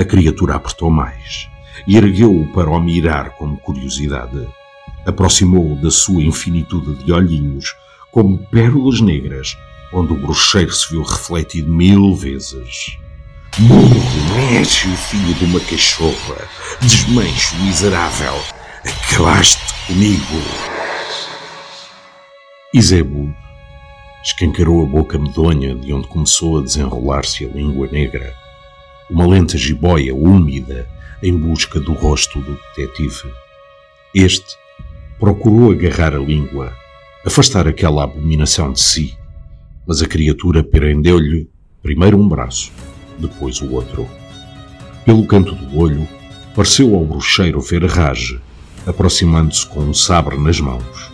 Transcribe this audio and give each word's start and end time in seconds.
A 0.00 0.04
criatura 0.06 0.54
apertou 0.54 0.90
mais 0.90 1.46
e 1.86 1.94
ergueu-o 1.94 2.50
para 2.54 2.70
o 2.70 2.80
mirar 2.80 3.36
como 3.36 3.58
curiosidade. 3.58 4.48
Aproximou-o 5.04 5.76
da 5.76 5.90
sua 5.90 6.22
infinitude 6.22 7.04
de 7.04 7.12
olhinhos, 7.12 7.76
como 8.10 8.38
pérolas 8.46 9.02
negras, 9.02 9.58
onde 9.92 10.14
o 10.14 10.16
bruxeiro 10.16 10.72
se 10.72 10.88
viu 10.88 11.02
refletido 11.02 11.70
mil 11.70 12.14
vezes. 12.14 12.96
Mexe, 14.34 14.88
filho 14.88 15.34
de 15.34 15.44
uma 15.44 15.60
cachorra! 15.60 16.48
Desmancho, 16.80 17.56
miserável! 17.56 18.40
Acabaste 18.82 19.74
comigo! 19.86 20.40
Izebu 22.72 23.30
escancarou 24.24 24.82
a 24.82 24.86
boca 24.86 25.18
medonha 25.18 25.74
de 25.74 25.92
onde 25.92 26.08
começou 26.08 26.58
a 26.58 26.62
desenrolar-se 26.62 27.44
a 27.44 27.48
língua 27.48 27.86
negra 27.92 28.34
uma 29.10 29.26
lenta 29.26 29.58
jiboia 29.58 30.14
úmida 30.14 30.88
em 31.22 31.36
busca 31.36 31.80
do 31.80 31.92
rosto 31.92 32.40
do 32.40 32.58
detetive. 32.76 33.30
Este 34.14 34.56
procurou 35.18 35.72
agarrar 35.72 36.14
a 36.14 36.18
língua, 36.18 36.72
afastar 37.26 37.68
aquela 37.68 38.04
abominação 38.04 38.72
de 38.72 38.80
si, 38.80 39.18
mas 39.86 40.00
a 40.00 40.06
criatura 40.06 40.62
prendeu-lhe 40.62 41.48
primeiro 41.82 42.18
um 42.18 42.28
braço, 42.28 42.72
depois 43.18 43.60
o 43.60 43.72
outro. 43.72 44.08
Pelo 45.04 45.26
canto 45.26 45.54
do 45.54 45.78
olho, 45.78 46.06
pareceu 46.54 46.94
ao 46.94 47.04
bruxeiro 47.04 47.60
ver 47.60 47.84
Rage, 47.84 48.40
aproximando-se 48.86 49.66
com 49.66 49.80
um 49.80 49.94
sabre 49.94 50.38
nas 50.38 50.60
mãos. 50.60 51.12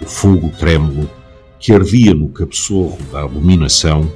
O 0.00 0.04
fogo 0.04 0.50
trêmulo, 0.58 1.10
que 1.58 1.72
ardia 1.72 2.14
no 2.14 2.28
cabeçorro 2.28 2.98
da 3.10 3.22
abominação, 3.22 4.10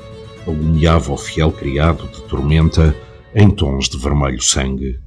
alumiava 0.47 1.13
o 1.13 1.17
fiel 1.17 1.51
criado 1.51 2.09
de 2.09 2.23
tormenta 2.23 2.95
em 3.39 3.51
tons 3.51 3.91
de 3.91 3.99
vermelho 3.99 4.41
sangue. 4.41 4.99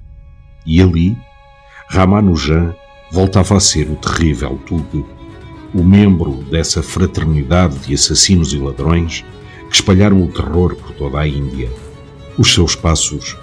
E 0.64 0.80
ali, 0.80 1.18
Ramanujan 1.88 2.76
voltava 3.12 3.58
a 3.58 3.60
ser 3.60 3.90
o 3.90 3.96
terrível 3.96 4.60
Tug, 4.68 5.04
o 5.74 5.84
membro 5.84 6.44
dessa 6.44 6.84
fraternidade 6.84 7.80
de 7.80 7.96
assassinos 7.96 8.54
e 8.54 8.60
ladrões 8.60 9.26
que 9.68 9.76
espalharam 9.76 10.24
o 10.24 10.32
terror 10.32 10.76
por 10.76 10.92
toda 10.92 11.20
a 11.20 11.28
Índia. 11.28 11.72
Os 12.38 12.54
seus 12.54 12.76
passos 12.76 13.36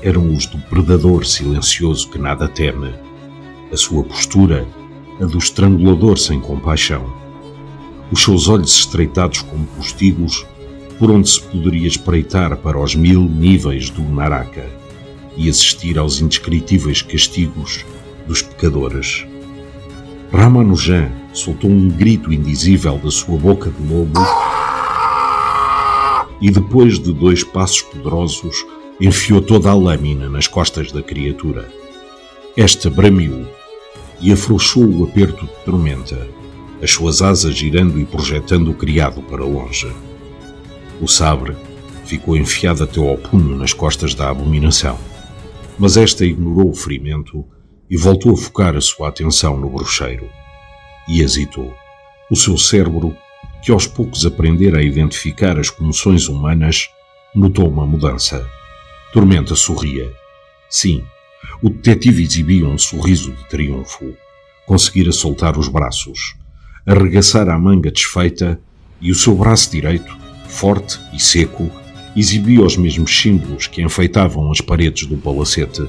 eram 0.00 0.32
os 0.32 0.46
do 0.46 0.56
predador 0.70 1.26
silencioso 1.26 2.08
que 2.08 2.18
nada 2.18 2.48
teme, 2.48 2.94
a 3.70 3.76
sua 3.76 4.02
postura, 4.02 4.66
a 5.20 5.24
do 5.26 5.36
estrangulador 5.36 6.18
sem 6.18 6.40
compaixão. 6.40 7.12
Os 8.10 8.24
seus 8.24 8.48
olhos 8.48 8.74
estreitados 8.74 9.42
como 9.42 9.66
postigos 9.66 10.46
por 11.00 11.10
onde 11.10 11.30
se 11.30 11.40
poderia 11.40 11.88
espreitar 11.88 12.54
para 12.58 12.78
os 12.78 12.94
mil 12.94 13.22
níveis 13.22 13.88
do 13.88 14.02
Naraka 14.02 14.68
e 15.34 15.48
assistir 15.48 15.98
aos 15.98 16.20
indescritíveis 16.20 17.00
castigos 17.00 17.86
dos 18.28 18.42
pecadores. 18.42 19.24
Ramanujan 20.30 21.10
soltou 21.32 21.70
um 21.70 21.88
grito 21.88 22.30
indizível 22.30 22.98
da 22.98 23.10
sua 23.10 23.38
boca 23.38 23.70
de 23.70 23.82
lobo 23.82 24.20
e 26.38 26.50
depois 26.50 26.98
de 26.98 27.14
dois 27.14 27.42
passos 27.42 27.80
poderosos 27.80 28.66
enfiou 29.00 29.40
toda 29.40 29.70
a 29.70 29.74
lâmina 29.74 30.28
nas 30.28 30.46
costas 30.46 30.92
da 30.92 31.02
criatura. 31.02 31.66
Esta 32.54 32.90
bramiu 32.90 33.46
e 34.20 34.30
afrouxou 34.30 34.84
o 34.84 35.04
aperto 35.04 35.46
de 35.46 35.64
tormenta, 35.64 36.28
as 36.82 36.90
suas 36.90 37.22
asas 37.22 37.54
girando 37.54 37.98
e 37.98 38.04
projetando 38.04 38.70
o 38.70 38.74
criado 38.74 39.22
para 39.22 39.42
longe. 39.42 39.90
O 41.00 41.08
sabre 41.08 41.56
ficou 42.04 42.36
enfiado 42.36 42.84
até 42.84 43.00
ao 43.00 43.16
punho 43.16 43.56
nas 43.56 43.72
costas 43.72 44.14
da 44.14 44.28
abominação. 44.28 44.98
Mas 45.78 45.96
esta 45.96 46.26
ignorou 46.26 46.70
o 46.70 46.74
ferimento 46.74 47.42
e 47.88 47.96
voltou 47.96 48.34
a 48.34 48.36
focar 48.36 48.76
a 48.76 48.82
sua 48.82 49.08
atenção 49.08 49.56
no 49.56 49.70
bruxeiro. 49.70 50.28
E 51.08 51.22
hesitou. 51.22 51.74
O 52.30 52.36
seu 52.36 52.58
cérebro, 52.58 53.16
que 53.64 53.72
aos 53.72 53.86
poucos 53.86 54.26
aprendera 54.26 54.78
a 54.78 54.82
identificar 54.82 55.58
as 55.58 55.70
comoções 55.70 56.28
humanas, 56.28 56.90
notou 57.34 57.66
uma 57.66 57.86
mudança. 57.86 58.46
Tormenta 59.10 59.54
sorria. 59.54 60.12
Sim, 60.68 61.02
o 61.62 61.70
detetive 61.70 62.22
exibia 62.22 62.66
um 62.66 62.76
sorriso 62.76 63.32
de 63.32 63.48
triunfo. 63.48 64.14
Conseguira 64.66 65.12
soltar 65.12 65.56
os 65.56 65.66
braços, 65.66 66.36
arregaçar 66.86 67.48
a 67.48 67.58
manga 67.58 67.90
desfeita 67.90 68.60
e 69.00 69.10
o 69.10 69.14
seu 69.14 69.34
braço 69.34 69.70
direito 69.70 70.19
forte 70.50 71.00
e 71.12 71.20
seco, 71.20 71.70
exibia 72.16 72.62
os 72.62 72.76
mesmos 72.76 73.16
símbolos 73.16 73.66
que 73.66 73.82
enfeitavam 73.82 74.50
as 74.50 74.60
paredes 74.60 75.06
do 75.06 75.16
palacete. 75.16 75.86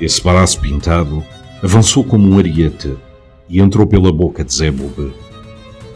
Esse 0.00 0.22
braço 0.22 0.60
pintado 0.60 1.24
avançou 1.62 2.04
como 2.04 2.28
um 2.28 2.38
ariete 2.38 2.94
e 3.48 3.60
entrou 3.60 3.86
pela 3.86 4.12
boca 4.12 4.44
de 4.44 4.52
Zebub. 4.52 5.12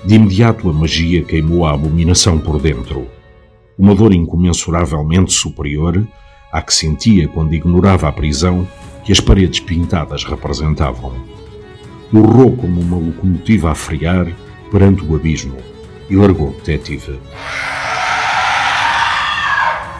De 0.05 0.15
imediato 0.15 0.71
a 0.71 0.73
magia 0.73 1.23
queimou 1.23 1.67
a 1.67 1.75
abominação 1.75 2.39
por 2.39 2.61
dentro. 2.61 3.07
Uma 3.77 3.95
dor 3.95 4.15
incomensuravelmente 4.15 5.33
superior 5.33 6.07
à 6.53 6.63
que 6.63 6.73
sentia 6.73 7.29
quando 7.29 7.55
ignorava 7.55 8.09
a 8.09 8.13
prisão 8.13 8.67
que 9.05 9.13
as 9.13 9.21
paredes 9.21 9.61
pintadas 9.61 10.25
representavam. 10.25 11.13
Urrou 12.13 12.57
como 12.57 12.81
uma 12.81 12.97
locomotiva 12.97 13.71
a 13.71 13.75
frear 13.75 14.27
perante 14.71 15.05
o 15.05 15.15
abismo 15.15 15.57
e 16.09 16.17
largou 16.17 16.49
o 16.49 16.53
detetive. 16.53 17.19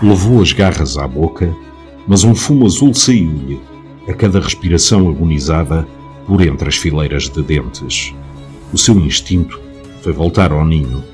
Levou 0.03 0.41
as 0.41 0.53
garras 0.53 0.97
à 0.97 1.07
boca, 1.07 1.55
mas 2.09 2.25
um 2.25 2.35
fumo 2.35 2.65
azul 2.65 2.95
saiu-lhe, 2.95 3.61
a 4.09 4.15
cada 4.15 4.41
respiração 4.41 5.09
agonizada 5.11 5.87
por 6.27 6.41
entre 6.41 6.69
as 6.69 6.77
fileiras 6.77 7.29
de 7.29 7.43
dentes. 7.43 8.15
O 8.73 8.79
seu 8.79 8.99
instinto 8.99 9.61
foi 10.01 10.13
voltar 10.13 10.53
ao 10.53 10.65
ninho, 10.65 11.05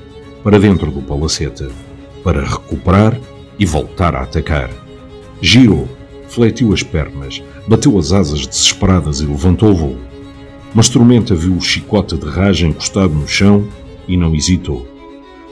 para 0.41 0.57
dentro 0.57 0.89
do 0.89 1.01
palacete, 1.01 1.67
para 2.23 2.45
recuperar 2.45 3.19
e 3.59 3.65
voltar 3.65 4.15
a 4.15 4.21
atacar. 4.21 4.69
Girou, 5.41 5.87
fletiu 6.29 6.71
as 6.71 6.81
pernas, 6.81 7.43
bateu 7.67 7.97
as 7.99 8.13
asas 8.13 8.47
desesperadas 8.47 9.19
e 9.19 9.25
levantou 9.25 9.71
o 9.71 9.75
voo. 9.75 9.97
Mas 10.73 10.87
Tormenta 10.87 11.35
viu 11.35 11.55
o 11.55 11.61
chicote 11.61 12.17
de 12.17 12.25
raja 12.29 12.65
encostado 12.65 13.13
no 13.13 13.27
chão 13.27 13.67
e 14.07 14.15
não 14.15 14.33
hesitou. 14.33 14.87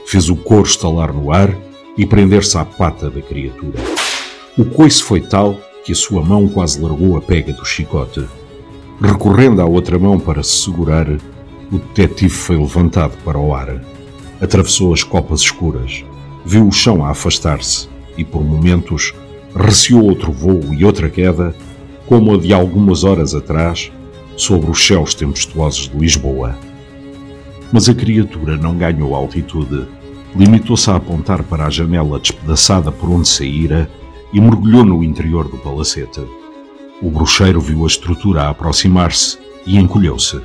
Fez 0.06 0.30
o 0.30 0.36
couro 0.36 0.66
estalar 0.66 1.12
no 1.12 1.30
ar 1.30 1.54
e 1.96 2.04
prender-se 2.04 2.56
à 2.58 2.64
pata 2.64 3.10
da 3.10 3.20
criatura. 3.20 3.78
O 4.58 4.64
coice 4.64 5.02
foi 5.02 5.20
tal 5.20 5.58
que 5.84 5.92
a 5.92 5.94
sua 5.94 6.22
mão 6.22 6.48
quase 6.48 6.80
largou 6.80 7.16
a 7.16 7.20
pega 7.20 7.52
do 7.52 7.64
chicote. 7.64 8.24
Recorrendo 9.00 9.60
à 9.60 9.66
outra 9.66 9.98
mão 9.98 10.18
para 10.18 10.42
se 10.42 10.64
segurar, 10.64 11.08
o 11.08 11.78
detetive 11.78 12.30
foi 12.30 12.56
levantado 12.56 13.16
para 13.24 13.38
o 13.38 13.54
ar. 13.54 13.80
Atravessou 14.40 14.92
as 14.92 15.02
copas 15.02 15.40
escuras, 15.40 16.04
viu 16.44 16.66
o 16.66 16.72
chão 16.72 17.04
a 17.04 17.10
afastar-se 17.10 17.88
e, 18.16 18.24
por 18.24 18.42
momentos, 18.42 19.14
receou 19.54 20.04
outro 20.04 20.32
voo 20.32 20.72
e 20.72 20.84
outra 20.84 21.08
queda, 21.08 21.54
como 22.06 22.34
a 22.34 22.38
de 22.38 22.52
algumas 22.52 23.04
horas 23.04 23.34
atrás, 23.34 23.90
sobre 24.36 24.70
os 24.70 24.86
céus 24.86 25.14
tempestuosos 25.14 25.88
de 25.88 25.96
Lisboa. 25.96 26.56
Mas 27.72 27.88
a 27.88 27.94
criatura 27.94 28.56
não 28.56 28.76
ganhou 28.76 29.14
altitude 29.14 29.86
limitou-se 30.36 30.90
a 30.90 30.96
apontar 30.96 31.42
para 31.42 31.66
a 31.66 31.70
janela 31.70 32.18
despedaçada 32.18 32.92
por 32.92 33.08
onde 33.08 33.28
saíra 33.28 33.90
e 34.32 34.40
mergulhou 34.40 34.84
no 34.84 35.02
interior 35.02 35.48
do 35.48 35.56
palacete. 35.56 36.20
O 37.00 37.10
bruxeiro 37.10 37.60
viu 37.60 37.84
a 37.84 37.86
estrutura 37.86 38.48
aproximar-se 38.48 39.38
e 39.66 39.78
encolheu-se. 39.78 40.40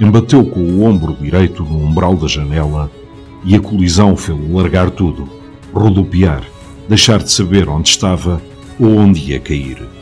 Embateu 0.00 0.44
com 0.44 0.60
o 0.60 0.84
ombro 0.84 1.14
direito 1.14 1.64
no 1.64 1.78
umbral 1.78 2.16
da 2.16 2.26
janela 2.26 2.90
e 3.44 3.54
a 3.54 3.60
colisão 3.60 4.16
fez-o 4.16 4.56
largar 4.56 4.90
tudo, 4.90 5.28
rodopiar, 5.72 6.42
deixar 6.88 7.22
de 7.22 7.30
saber 7.30 7.68
onde 7.68 7.88
estava 7.88 8.42
ou 8.78 8.96
onde 8.96 9.32
ia 9.32 9.40
cair. 9.40 9.97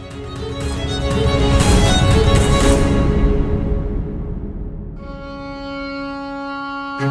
Cuidado! 6.97 7.11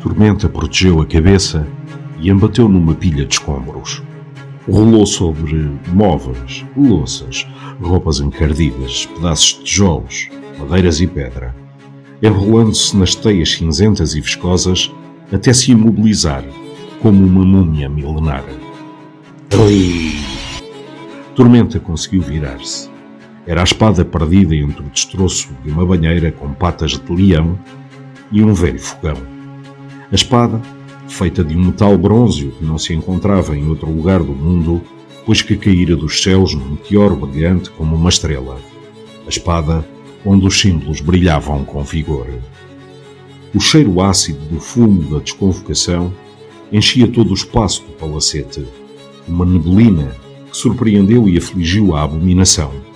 Tormenta 0.00 0.48
protegeu 0.48 1.00
a 1.00 1.06
cabeça 1.06 1.66
e 2.20 2.30
embateu 2.30 2.68
numa 2.68 2.94
pilha 2.94 3.24
de 3.24 3.34
escombros. 3.34 4.00
Rolou 4.70 5.04
sobre 5.06 5.68
móveis, 5.88 6.64
louças, 6.76 7.44
roupas 7.82 8.20
encardidas, 8.20 9.06
pedaços 9.06 9.58
de 9.58 9.64
tijolos, 9.64 10.28
madeiras 10.56 11.00
e 11.00 11.08
pedra, 11.08 11.52
enrolando-se 12.22 12.96
nas 12.96 13.16
teias 13.16 13.50
cinzentas 13.50 14.14
e 14.14 14.20
viscosas 14.20 14.92
até 15.32 15.52
se 15.52 15.72
imobilizar 15.72 16.44
como 17.00 17.24
uma 17.24 17.44
múmia 17.44 17.88
milenar. 17.88 18.44
Ali! 19.52 20.16
Tormenta 21.34 21.78
conseguiu 21.78 22.22
virar-se. 22.22 22.90
Era 23.46 23.60
a 23.60 23.64
espada 23.64 24.04
perdida 24.04 24.56
entre 24.56 24.82
o 24.82 24.90
destroço 24.90 25.50
de 25.62 25.70
uma 25.70 25.86
banheira 25.86 26.32
com 26.32 26.52
patas 26.52 26.92
de 26.92 27.12
leão 27.12 27.58
e 28.32 28.42
um 28.42 28.52
velho 28.52 28.80
fogão. 28.80 29.16
A 30.10 30.14
espada, 30.14 30.60
feita 31.08 31.44
de 31.44 31.56
um 31.56 31.66
metal 31.66 31.96
bronzeo 31.96 32.52
que 32.52 32.64
não 32.64 32.78
se 32.78 32.92
encontrava 32.94 33.56
em 33.56 33.68
outro 33.68 33.90
lugar 33.90 34.20
do 34.20 34.32
mundo, 34.32 34.82
pois 35.24 35.42
que 35.42 35.56
caíra 35.56 35.94
dos 35.94 36.22
céus 36.22 36.54
num 36.54 36.70
meteoro 36.70 37.16
brilhante 37.16 37.70
como 37.70 37.94
uma 37.94 38.08
estrela. 38.08 38.58
A 39.26 39.28
espada 39.28 39.86
onde 40.24 40.46
os 40.46 40.60
símbolos 40.60 41.00
brilhavam 41.00 41.64
com 41.64 41.82
vigor. 41.84 42.26
O 43.54 43.60
cheiro 43.60 44.00
ácido 44.02 44.40
do 44.46 44.58
fumo 44.58 45.02
da 45.14 45.20
desconvocação 45.22 46.12
enchia 46.72 47.06
todo 47.08 47.30
o 47.30 47.34
espaço 47.34 47.82
do 47.82 47.92
palacete, 47.92 48.66
uma 49.26 49.44
neblina 49.44 50.16
que 50.50 50.56
surpreendeu 50.56 51.28
e 51.28 51.36
afligiu 51.36 51.94
a 51.94 52.02
abominação 52.02 52.86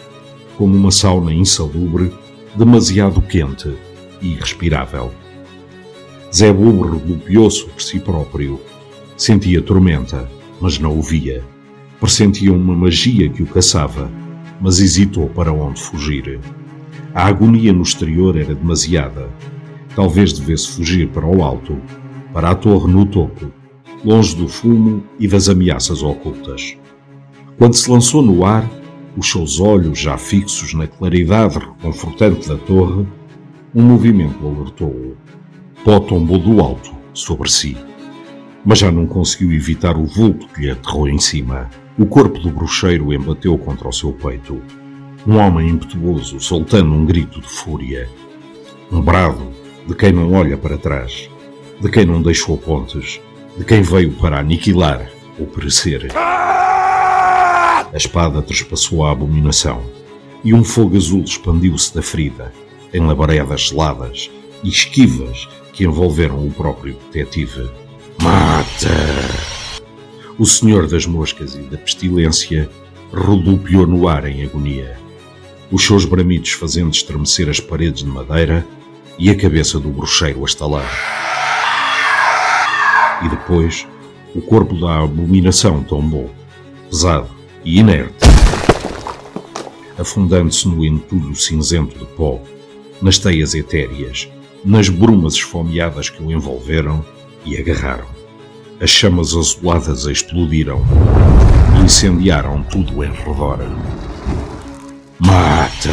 como 0.61 0.77
uma 0.77 0.91
sauna 0.91 1.33
insalubre, 1.33 2.13
demasiado 2.55 3.23
quente 3.23 3.75
e 4.21 4.33
irrespirável. 4.33 5.11
Zé 6.31 6.53
redupiou 6.53 7.51
sobre 7.51 7.83
si 7.83 7.99
próprio. 7.99 8.61
Sentia 9.17 9.63
tormenta, 9.63 10.31
mas 10.61 10.79
não 10.79 10.99
o 10.99 11.01
via. 11.01 11.43
Pressentia 11.99 12.53
uma 12.53 12.77
magia 12.77 13.31
que 13.31 13.43
o 13.43 13.47
caçava, 13.47 14.11
mas 14.61 14.81
hesitou 14.81 15.31
para 15.31 15.51
onde 15.51 15.81
fugir. 15.81 16.39
A 17.15 17.29
agonia 17.29 17.73
no 17.73 17.83
exterior 17.83 18.37
era 18.37 18.55
demasiada. 18.55 19.31
Talvez 19.97 20.31
devesse 20.35 20.73
fugir 20.73 21.09
para 21.09 21.25
o 21.25 21.43
alto, 21.43 21.81
para 22.35 22.51
a 22.51 22.55
torre 22.55 22.93
no 22.93 23.07
topo, 23.07 23.51
longe 24.05 24.35
do 24.35 24.49
fumo 24.49 25.02
e 25.19 25.29
das 25.29 25.49
ameaças 25.49 26.02
ocultas. 26.02 26.76
Quando 27.58 27.75
se 27.75 27.91
lançou 27.91 28.23
no 28.23 28.44
ar, 28.44 28.69
os 29.17 29.31
seus 29.31 29.61
olhos 29.61 29.99
já 29.99 30.17
fixos 30.17 30.73
na 30.73 30.87
claridade 30.87 31.58
reconfortante 31.58 32.49
da 32.49 32.56
torre, 32.56 33.06
um 33.75 33.82
movimento 33.82 34.47
alertou-o. 34.47 35.17
Pó 35.85 36.00
tombou 36.00 36.38
do 36.38 36.61
alto 36.61 36.91
sobre 37.12 37.50
si, 37.50 37.76
mas 38.64 38.79
já 38.79 38.91
não 38.91 39.06
conseguiu 39.06 39.52
evitar 39.52 39.97
o 39.97 40.05
vulto 40.05 40.47
que 40.49 40.62
lhe 40.62 40.70
aterrou 40.70 41.08
em 41.08 41.19
cima. 41.19 41.69
O 41.99 42.06
corpo 42.06 42.38
do 42.38 42.50
bruxeiro 42.50 43.12
embateu 43.12 43.56
contra 43.58 43.88
o 43.88 43.93
seu 43.93 44.12
peito. 44.12 44.61
Um 45.26 45.37
homem 45.37 45.69
impetuoso, 45.69 46.41
soltando 46.41 46.93
um 46.93 47.05
grito 47.05 47.41
de 47.41 47.49
fúria. 47.49 48.08
Um 48.91 49.00
brado 49.02 49.50
de 49.87 49.94
quem 49.94 50.12
não 50.12 50.32
olha 50.32 50.56
para 50.56 50.79
trás, 50.79 51.29
de 51.81 51.91
quem 51.91 52.06
não 52.06 52.23
deixou 52.23 52.56
pontes, 52.56 53.20
de 53.56 53.64
quem 53.64 53.82
veio 53.82 54.12
para 54.12 54.38
aniquilar 54.38 55.11
ou 55.38 55.47
perecer. 55.47 56.08
A 56.14 57.91
espada 57.94 58.41
trespassou 58.41 59.05
a 59.05 59.11
abominação, 59.11 59.82
e 60.44 60.55
um 60.55 60.64
fogo 60.64 60.97
azul 60.97 61.23
expandiu-se 61.23 61.94
da 61.94 62.02
ferida, 62.02 62.52
em 62.93 63.00
labaredas 63.00 63.62
geladas 63.62 64.31
e 64.62 64.69
esquivas 64.69 65.49
que 65.73 65.85
envolveram 65.85 66.47
o 66.47 66.50
próprio 66.50 66.97
detetive. 67.12 67.69
Mata! 68.23 68.88
O 70.38 70.47
senhor 70.47 70.87
das 70.87 71.06
moscas 71.06 71.55
e 71.55 71.62
da 71.62 71.76
pestilência 71.76 72.70
rodopiou 73.12 73.87
no 73.87 74.08
ar 74.08 74.26
em 74.26 74.44
agonia, 74.44 74.99
os 75.70 75.85
seus 75.85 76.05
bramidos 76.05 76.52
fazendo 76.52 76.93
estremecer 76.93 77.49
as 77.49 77.61
paredes 77.61 78.02
de 78.02 78.08
madeira 78.08 78.67
e 79.19 79.31
a 79.31 79.37
cabeça 79.37 79.79
do 79.79 79.91
bruxeiro 79.91 80.43
a 80.43 80.44
estalar. 80.44 81.30
E 83.23 83.29
depois, 83.29 83.87
o 84.35 84.41
corpo 84.41 84.75
da 84.75 85.01
abominação 85.01 85.83
tombou, 85.83 86.31
pesado, 86.89 87.29
e 87.65 87.79
inerte, 87.79 88.15
afundando-se 89.99 90.67
no 90.67 90.85
entulho 90.85 91.35
cinzento 91.37 91.99
de 91.99 92.07
pó, 92.17 92.41
nas 93.03 93.19
teias 93.19 93.55
etéreas, 93.55 94.29
nas 94.65 94.89
brumas 94.89 95.35
esfomeadas 95.35 96.09
que 96.09 96.23
o 96.23 96.31
envolveram 96.31 97.05
e 97.45 97.57
agarraram. 97.57 98.07
As 98.81 98.91
chamas 98.91 99.35
azuladas 99.35 100.07
explodiram 100.07 100.83
e 101.77 101.85
incendiaram 101.85 102.63
tudo 102.63 103.05
em 103.05 103.13
redor. 103.13 103.59
Mata! 105.19 105.91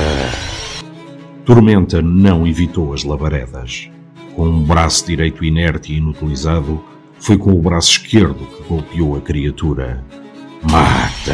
Tormenta 1.44 2.02
não 2.02 2.48
evitou 2.48 2.94
as 2.94 3.04
labaredas. 3.04 3.90
Com 4.36 4.48
um 4.48 4.64
braço 4.64 5.06
direito 5.06 5.44
inerte 5.44 5.92
e 5.92 5.98
inutilizado, 5.98 6.82
foi 7.19 7.38
com 7.38 7.52
o 7.52 7.62
braço 7.62 7.92
esquerdo 7.92 8.46
que 8.46 8.64
golpeou 8.64 9.16
a 9.16 9.22
criatura. 9.22 10.04
Mata! 10.64 11.34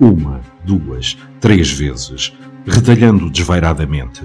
Uma, 0.00 0.40
duas, 0.64 1.16
três 1.40 1.70
vezes, 1.70 2.32
retalhando 2.66 3.30
desvairadamente, 3.30 4.22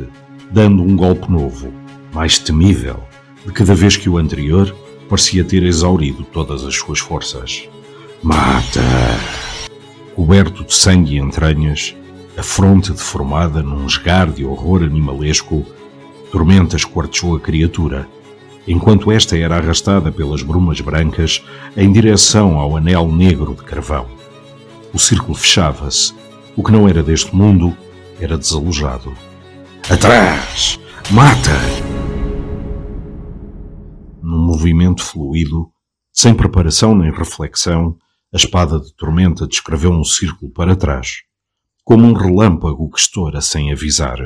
dando 0.51 0.83
um 0.83 0.95
golpe 0.95 1.31
novo, 1.31 1.73
mais 2.13 2.37
temível, 2.37 3.01
de 3.45 3.51
cada 3.51 3.73
vez 3.73 3.95
que 3.95 4.09
o 4.09 4.17
anterior 4.17 4.75
parecia 5.09 5.43
ter 5.43 5.63
exaurido 5.63 6.23
todas 6.23 6.63
as 6.65 6.75
suas 6.75 6.99
forças. 6.99 7.67
Mata! 8.21 8.81
Coberto 10.15 10.63
de 10.63 10.73
sangue 10.73 11.15
e 11.15 11.19
entranhas, 11.19 11.95
a 12.37 12.43
fronte 12.43 12.91
deformada 12.91 13.63
num 13.63 13.85
esgar 13.85 14.29
de 14.31 14.45
horror 14.45 14.83
animalesco, 14.83 15.65
Tormenta 16.31 16.77
esquartejou 16.77 17.35
a 17.35 17.39
criatura, 17.39 18.07
enquanto 18.67 19.11
esta 19.11 19.37
era 19.37 19.57
arrastada 19.57 20.11
pelas 20.11 20.43
brumas 20.43 20.79
brancas 20.81 21.43
em 21.75 21.91
direção 21.91 22.59
ao 22.59 22.77
anel 22.77 23.11
negro 23.11 23.55
de 23.55 23.63
carvão. 23.63 24.07
O 24.93 24.99
círculo 24.99 25.35
fechava-se. 25.35 26.13
O 26.55 26.63
que 26.63 26.71
não 26.71 26.87
era 26.87 27.01
deste 27.01 27.35
mundo 27.35 27.75
era 28.19 28.37
desalojado. 28.37 29.13
Atrás! 29.89 30.79
Mata! 31.09 31.51
Num 34.21 34.45
movimento 34.45 35.03
fluido, 35.03 35.71
sem 36.13 36.33
preparação 36.33 36.95
nem 36.95 37.11
reflexão, 37.11 37.97
a 38.33 38.37
espada 38.37 38.79
de 38.79 38.93
tormenta 38.95 39.47
descreveu 39.47 39.91
um 39.91 40.03
círculo 40.03 40.51
para 40.51 40.75
trás, 40.75 41.23
como 41.83 42.05
um 42.05 42.13
relâmpago 42.13 42.89
que 42.89 42.99
estoura 42.99 43.41
sem 43.41 43.71
avisar. 43.71 44.19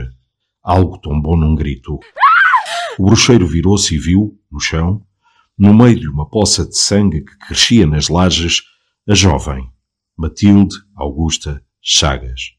Algo 0.63 1.00
tombou 1.00 1.38
num 1.38 1.56
grito. 1.56 2.00
O 2.98 3.05
bruxeiro 3.05 3.48
virou-se 3.48 3.93
e 3.93 3.98
viu, 3.98 4.39
no 4.51 4.60
chão, 4.60 5.05
no 5.57 5.74
meio 5.74 6.00
de 6.00 6.07
uma 6.07 6.27
poça 6.27 6.65
de 6.65 6.77
sangue 6.77 7.22
que 7.22 7.38
crescia 7.38 7.86
nas 7.86 8.10
lajes, 8.10 8.62
a 9.07 9.13
jovem, 9.13 9.69
Matilde 10.17 10.75
Augusta 10.95 11.62
Chagas. 11.81 12.55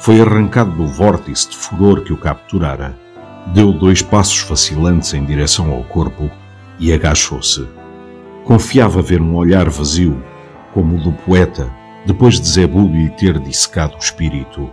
Foi 0.00 0.20
arrancado 0.20 0.70
do 0.76 0.86
vórtice 0.86 1.50
de 1.50 1.56
furor 1.56 2.04
que 2.04 2.12
o 2.12 2.16
capturara 2.16 3.05
deu 3.46 3.72
dois 3.72 4.02
passos 4.02 4.42
vacilantes 4.42 5.14
em 5.14 5.24
direção 5.24 5.72
ao 5.72 5.84
corpo 5.84 6.30
e 6.78 6.92
agachou-se. 6.92 7.66
Confiava 8.44 9.00
ver 9.02 9.20
um 9.20 9.34
olhar 9.34 9.68
vazio, 9.68 10.22
como 10.72 10.96
o 10.96 11.00
do 11.00 11.12
poeta, 11.12 11.70
depois 12.04 12.40
de 12.40 12.46
Zebu 12.46 12.88
lhe 12.88 13.10
ter 13.10 13.38
dissecado 13.38 13.94
o 13.96 13.98
espírito. 13.98 14.70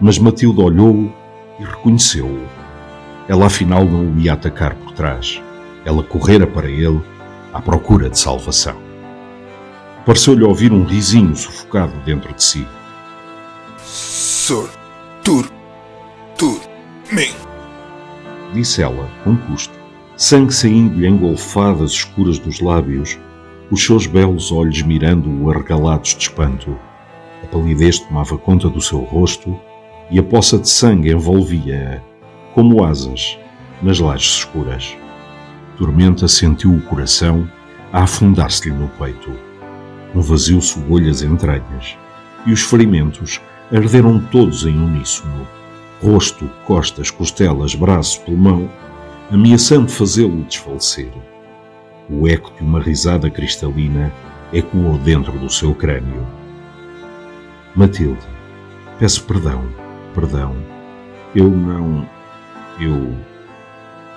Mas 0.00 0.18
Matilde 0.18 0.60
olhou-o 0.60 1.12
e 1.58 1.64
reconheceu-o. 1.64 2.46
Ela 3.28 3.46
afinal 3.46 3.84
não 3.84 4.12
o 4.12 4.18
ia 4.18 4.32
atacar 4.32 4.74
por 4.74 4.92
trás. 4.92 5.40
Ela 5.84 6.02
correra 6.02 6.46
para 6.46 6.68
ele 6.68 7.00
à 7.52 7.60
procura 7.60 8.10
de 8.10 8.18
salvação. 8.18 8.76
Pareceu-lhe 10.04 10.44
ouvir 10.44 10.72
um 10.72 10.84
risinho 10.84 11.36
sufocado 11.36 11.92
dentro 12.04 12.32
de 12.32 12.42
si. 12.42 12.66
Sor, 13.78 14.70
tur, 15.22 15.50
tur, 16.36 16.60
mim 17.12 17.47
disse 18.52 18.82
ela, 18.82 19.08
com 19.24 19.36
custo, 19.36 19.78
sangue 20.16 20.52
saindo-lhe 20.52 21.06
em 21.06 21.16
golfadas 21.16 21.92
escuras 21.92 22.38
dos 22.38 22.60
lábios, 22.60 23.18
os 23.70 23.84
seus 23.84 24.06
belos 24.06 24.50
olhos 24.50 24.82
mirando-o 24.82 25.50
arregalados 25.50 26.14
de 26.14 26.22
espanto. 26.22 26.76
A 27.42 27.46
palidez 27.46 27.98
tomava 27.98 28.36
conta 28.38 28.68
do 28.68 28.80
seu 28.80 29.00
rosto 29.00 29.58
e 30.10 30.18
a 30.18 30.22
poça 30.22 30.58
de 30.58 30.68
sangue 30.68 31.12
envolvia-a, 31.12 32.00
como 32.54 32.84
asas 32.84 33.38
nas 33.82 33.98
lajes 33.98 34.38
escuras. 34.38 34.96
Tormenta 35.76 36.26
sentiu 36.26 36.72
o 36.74 36.80
coração 36.82 37.48
a 37.92 38.02
afundar-se-lhe 38.02 38.74
no 38.74 38.88
peito. 38.88 39.30
Um 40.14 40.20
vazio 40.20 40.60
sugou-lhe 40.60 41.08
as 41.08 41.22
entranhas 41.22 41.96
e 42.46 42.52
os 42.52 42.62
ferimentos 42.62 43.40
arderam 43.72 44.18
todos 44.18 44.64
em 44.64 44.76
uníssono. 44.76 45.46
Rosto, 46.00 46.48
costas, 46.64 47.10
costelas, 47.10 47.74
braço, 47.74 48.20
pulmão, 48.20 48.70
ameaçando 49.30 49.90
fazê-lo 49.90 50.44
desfalecer. 50.44 51.12
O 52.08 52.26
eco 52.28 52.52
de 52.56 52.62
uma 52.62 52.80
risada 52.80 53.28
cristalina 53.28 54.12
ecoou 54.52 54.96
dentro 54.98 55.32
do 55.32 55.50
seu 55.50 55.74
crânio. 55.74 56.26
Matilde, 57.74 58.26
peço 58.98 59.24
perdão, 59.24 59.64
perdão. 60.14 60.56
Eu 61.34 61.50
não. 61.50 62.08
Eu. 62.80 63.14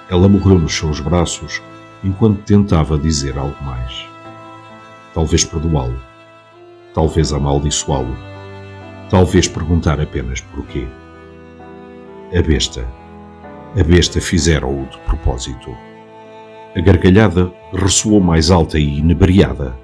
Ela 0.10 0.30
morreu 0.30 0.60
nos 0.60 0.74
seus 0.74 1.00
braços 1.00 1.62
enquanto 2.04 2.44
tentava 2.44 2.98
dizer 2.98 3.38
algo 3.38 3.58
mais. 3.64 4.06
Talvez 5.14 5.44
perdoá-lo. 5.44 6.00
Talvez 6.94 7.34
amaldiçoá-lo. 7.34 8.16
Talvez 9.10 9.48
perguntar 9.48 10.00
apenas 10.00 10.42
porquê. 10.42 10.88
A 12.34 12.42
besta. 12.42 12.88
A 13.78 13.84
besta 13.84 14.22
fizeram-o 14.22 14.86
de 14.86 14.98
propósito. 15.00 15.76
A 16.74 16.80
gargalhada 16.80 17.52
ressoou 17.74 18.22
mais 18.22 18.50
alta 18.50 18.80
e 18.80 19.00
inebriada. 19.00 19.78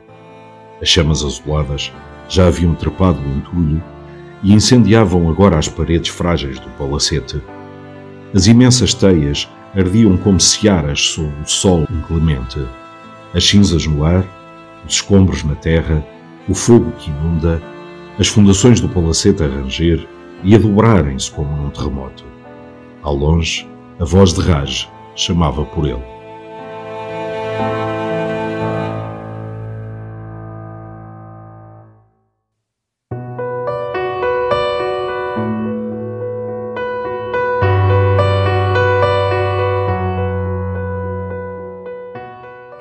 As 0.81 0.87
chamas 0.87 1.25
azuladas 1.25 1.91
já 2.29 2.47
haviam 2.47 2.73
trepado 2.73 3.19
o 3.19 3.37
entulho 3.37 3.83
e 4.41 4.53
incendiavam 4.53 5.29
agora 5.29 5.57
as 5.57 5.67
paredes 5.67 6.07
frágeis 6.07 6.57
do 6.57 6.69
palacete. 6.77 7.41
As 8.33 8.47
imensas 8.47 8.93
teias 8.93 9.49
ardiam 9.75 10.15
como 10.15 10.39
searas 10.39 11.01
sob 11.01 11.33
o 11.43 11.45
sol 11.45 11.85
inclemente. 11.91 12.65
As 13.33 13.45
cinzas 13.45 13.85
no 13.85 14.05
ar, 14.05 14.23
os 14.85 14.93
escombros 14.93 15.43
na 15.43 15.55
terra, 15.55 16.01
o 16.47 16.55
fogo 16.55 16.93
que 16.93 17.11
inunda, 17.11 17.61
as 18.17 18.29
fundações 18.29 18.79
do 18.79 18.87
palacete 18.87 19.43
a 19.43 19.47
ranger 19.47 20.07
e 20.45 20.55
a 20.55 20.57
dobrarem-se 20.57 21.29
como 21.29 21.53
num 21.57 21.69
terremoto. 21.69 22.36
Ao 23.07 23.15
longe, 23.15 23.65
a 24.01 24.03
voz 24.03 24.33
de 24.33 24.41
Raj 24.41 24.85
chamava 25.15 25.63
por 25.63 25.87
ele. 25.87 26.03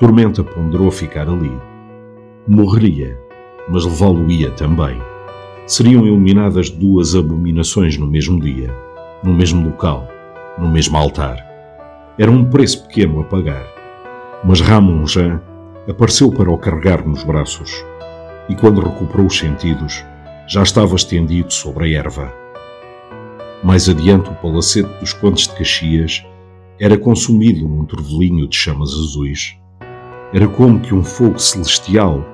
Tormenta 0.00 0.42
ponderou 0.42 0.90
ficar 0.90 1.28
ali. 1.28 1.56
Morreria, 2.48 3.16
mas 3.68 3.84
levá-lo-ia 3.84 4.50
também. 4.50 5.00
Seriam 5.68 6.04
iluminadas 6.04 6.68
duas 6.68 7.14
abominações 7.14 7.96
no 7.96 8.08
mesmo 8.08 8.40
dia, 8.40 8.74
no 9.22 9.32
mesmo 9.32 9.64
local, 9.64 10.15
no 10.58 10.68
mesmo 10.68 10.96
altar. 10.96 11.44
Era 12.18 12.30
um 12.30 12.44
preço 12.44 12.86
pequeno 12.86 13.20
a 13.20 13.24
pagar. 13.24 13.64
Mas 14.44 14.60
Ramon 14.60 15.06
Jean 15.06 15.40
apareceu 15.88 16.30
para 16.30 16.50
o 16.50 16.58
carregar 16.58 17.06
nos 17.06 17.22
braços 17.24 17.84
e, 18.48 18.54
quando 18.54 18.80
recuperou 18.80 19.26
os 19.26 19.38
sentidos, 19.38 20.04
já 20.46 20.62
estava 20.62 20.94
estendido 20.94 21.52
sobre 21.52 21.84
a 21.84 21.98
erva. 21.98 22.32
Mais 23.62 23.88
adiante, 23.88 24.30
o 24.30 24.34
palacete 24.34 24.88
dos 25.00 25.12
Condes 25.12 25.48
de 25.48 25.54
Caxias 25.54 26.24
era 26.78 26.96
consumido 26.96 27.66
num 27.66 27.84
turvelinho 27.84 28.46
de 28.46 28.56
chamas 28.56 28.90
azuis 28.90 29.56
era 30.32 30.48
como 30.48 30.80
que 30.80 30.94
um 30.94 31.04
fogo 31.04 31.38
celestial 31.38 32.24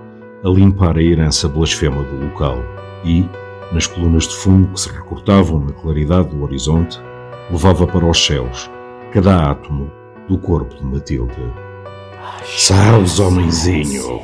a 0.45 0.49
limpar 0.49 0.97
a 0.97 1.03
herança 1.03 1.49
blasfema 1.49 2.03
do 2.03 2.25
local 2.25 2.59
e, 3.05 3.25
nas 3.71 3.87
colunas 3.87 4.27
de 4.27 4.35
fumo 4.35 4.67
que 4.69 4.81
se 4.81 4.89
recortavam 4.89 5.61
na 5.61 5.73
claridade 5.73 6.31
do 6.31 6.43
horizonte, 6.43 6.99
levava 7.51 7.87
para 7.87 8.05
os 8.05 8.25
céus 8.25 8.71
cada 9.13 9.51
átomo 9.51 9.91
do 10.29 10.39
corpo 10.39 10.75
de 10.75 10.85
Matilde. 10.85 11.53
Sabes, 12.45 13.19
homenzinho, 13.19 14.23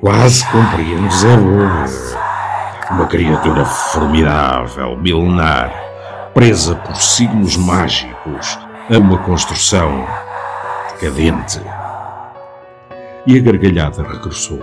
quase 0.00 0.44
compreendes 0.50 1.24
a 1.24 1.36
boa. 1.36 2.16
Uma 2.90 3.06
criatura 3.06 3.64
formidável, 3.64 4.96
milenar, 4.96 5.72
presa 6.32 6.76
por 6.76 6.96
signos 6.96 7.56
mágicos 7.56 8.58
a 8.88 8.98
uma 8.98 9.18
construção 9.18 10.06
decadente 10.92 11.60
e 13.26 13.36
a 13.36 13.40
gargalhada 13.42 14.04
regressou, 14.04 14.60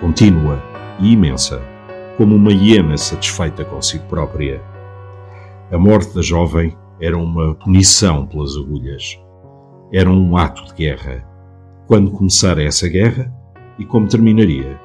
contínua 0.00 0.60
e 0.98 1.12
imensa, 1.12 1.62
como 2.16 2.34
uma 2.34 2.52
hiena 2.52 2.96
satisfeita 2.96 3.64
consigo 3.64 4.04
própria. 4.06 4.60
A 5.72 5.78
morte 5.78 6.12
da 6.16 6.20
jovem 6.20 6.76
era 7.00 7.16
uma 7.16 7.54
punição 7.54 8.26
pelas 8.26 8.56
agulhas. 8.56 9.16
Era 9.92 10.10
um 10.10 10.36
ato 10.36 10.64
de 10.64 10.74
guerra. 10.74 11.24
Quando 11.86 12.10
começara 12.10 12.60
essa 12.60 12.88
guerra 12.88 13.32
e 13.78 13.84
como 13.84 14.08
terminaria? 14.08 14.80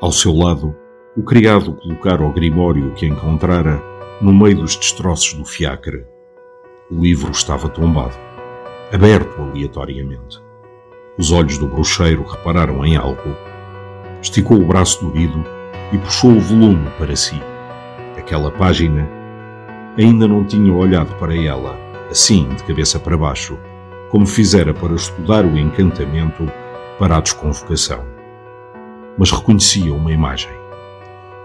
Ao 0.00 0.10
seu 0.12 0.32
lado, 0.32 0.74
o 1.14 1.22
criado 1.22 1.74
colocara 1.74 2.24
o 2.26 2.32
grimório 2.32 2.94
que 2.94 3.04
encontrara 3.04 3.82
no 4.22 4.32
meio 4.32 4.56
dos 4.56 4.76
destroços 4.76 5.34
do 5.34 5.44
fiacre. 5.44 6.06
O 6.90 6.98
livro 6.98 7.30
estava 7.30 7.68
tombado, 7.68 8.16
aberto 8.90 9.42
aleatoriamente. 9.42 10.42
Os 11.18 11.30
olhos 11.32 11.58
do 11.58 11.68
bruxeiro 11.68 12.24
repararam 12.24 12.82
em 12.82 12.96
algo. 12.96 13.36
Esticou 14.22 14.56
o 14.56 14.66
braço 14.66 15.04
dorido 15.04 15.44
e 15.92 15.98
puxou 15.98 16.30
o 16.30 16.40
volume 16.40 16.88
para 16.96 17.14
si. 17.14 17.38
Aquela 18.16 18.50
página 18.50 19.19
ainda 19.98 20.26
não 20.26 20.44
tinha 20.44 20.72
olhado 20.72 21.14
para 21.16 21.34
ela, 21.36 21.78
assim, 22.10 22.48
de 22.48 22.62
cabeça 22.64 22.98
para 22.98 23.16
baixo, 23.16 23.58
como 24.10 24.26
fizera 24.26 24.74
para 24.74 24.94
estudar 24.94 25.44
o 25.44 25.56
encantamento 25.56 26.50
para 26.98 27.16
a 27.16 27.20
desconvocação. 27.20 28.04
Mas 29.16 29.30
reconhecia 29.30 29.92
uma 29.92 30.12
imagem. 30.12 30.52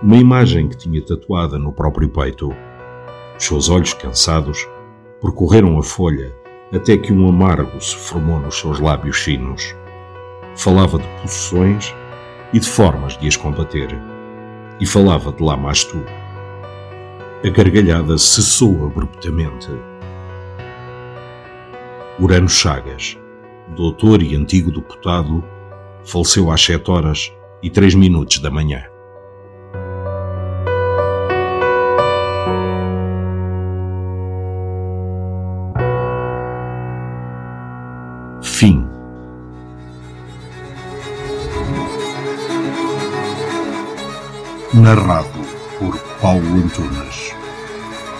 Uma 0.02 0.18
imagem 0.18 0.68
que 0.68 0.78
tinha 0.78 1.02
tatuada 1.02 1.58
no 1.58 1.72
próprio 1.72 2.10
peito. 2.10 2.54
Os 3.38 3.46
seus 3.46 3.70
olhos 3.70 3.94
cansados 3.94 4.68
percorreram 5.22 5.78
a 5.78 5.84
folha 5.84 6.34
até 6.74 6.98
que 6.98 7.14
um 7.14 7.28
amargo 7.28 7.80
se 7.80 7.96
formou 7.96 8.40
nos 8.40 8.60
seus 8.60 8.80
lábios 8.80 9.18
finos. 9.18 9.76
Falava 10.56 10.98
de 10.98 11.08
possessões 11.22 11.94
e 12.54 12.60
de 12.60 12.68
formas 12.68 13.18
de 13.18 13.28
as 13.28 13.38
combater. 13.38 13.98
E 14.80 14.86
falava 14.86 15.32
de 15.32 15.44
lá 15.44 15.56
mais 15.56 15.84
tu. 15.84 16.04
A 17.46 17.50
gargalhada 17.52 18.18
cessou 18.18 18.88
abruptamente. 18.88 19.68
Urano 22.20 22.50
Chagas, 22.50 23.20
doutor 23.76 24.24
e 24.24 24.36
antigo 24.36 24.72
deputado, 24.72 25.44
faleceu 26.04 26.50
às 26.50 26.64
sete 26.64 26.90
horas 26.90 27.32
e 27.62 27.70
três 27.70 27.94
minutos 27.94 28.40
da 28.40 28.50
manhã. 28.50 28.84
Fim. 38.42 38.88
Narrado 44.74 45.30
por 45.78 45.96
Paulo 46.20 46.56
Antunes, 46.56 47.25